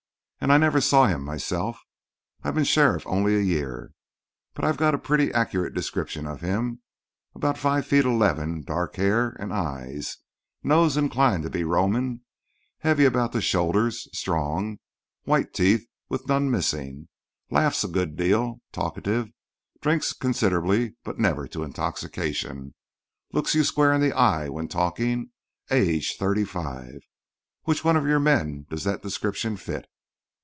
And 0.43 0.51
I 0.51 0.57
never 0.57 0.81
saw 0.81 1.05
him 1.05 1.21
myself. 1.23 1.77
I've 2.43 2.55
been 2.55 2.63
sheriff 2.63 3.05
only 3.05 3.35
a 3.35 3.41
year. 3.41 3.93
But 4.55 4.65
I've 4.65 4.75
got 4.77 4.95
a 4.95 4.97
pretty 4.97 5.31
accurate 5.31 5.75
description 5.75 6.25
of 6.25 6.41
him. 6.41 6.81
About 7.35 7.59
5 7.59 7.85
feet 7.85 8.05
11; 8.05 8.63
dark 8.63 8.95
hair 8.95 9.35
and 9.39 9.53
eyes; 9.53 10.17
nose 10.63 10.97
inclined 10.97 11.43
to 11.43 11.51
be 11.51 11.63
Roman; 11.63 12.21
heavy 12.79 13.05
about 13.05 13.33
the 13.33 13.39
shoulders; 13.41 14.07
strong, 14.17 14.79
white 15.25 15.53
teeth, 15.53 15.85
with 16.09 16.27
none 16.27 16.49
missing; 16.49 17.07
laughs 17.51 17.83
a 17.83 17.87
good 17.87 18.15
deal, 18.15 18.61
talkative; 18.71 19.29
drinks 19.79 20.11
considerably 20.11 20.95
but 21.03 21.19
never 21.19 21.47
to 21.49 21.61
intoxication; 21.61 22.73
looks 23.31 23.53
you 23.53 23.63
square 23.63 23.93
in 23.93 24.01
the 24.01 24.11
eye 24.13 24.49
when 24.49 24.67
talking; 24.67 25.29
age 25.69 26.15
thirty 26.17 26.45
five. 26.45 27.01
Which 27.65 27.83
one 27.85 27.95
of 27.95 28.07
your 28.07 28.19
men 28.19 28.65
does 28.71 28.83
that 28.85 29.03
description 29.03 29.55
fit?" 29.55 29.85